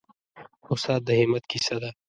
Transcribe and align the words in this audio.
استاد 0.73 1.01
د 1.07 1.09
همت 1.19 1.43
کیسه 1.51 1.75
ده. 1.81 1.89